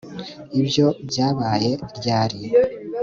[0.59, 2.39] ibyo byabaye ryari